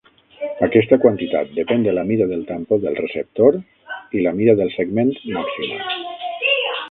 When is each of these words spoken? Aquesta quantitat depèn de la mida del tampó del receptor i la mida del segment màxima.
Aquesta 0.67 0.97
quantitat 1.01 1.51
depèn 1.57 1.83
de 1.87 1.91
la 1.97 2.05
mida 2.11 2.27
del 2.31 2.41
tampó 2.53 2.79
del 2.85 2.97
receptor 3.01 3.59
i 4.19 4.25
la 4.27 4.33
mida 4.41 4.55
del 4.63 4.75
segment 4.79 5.13
màxima. 5.37 5.97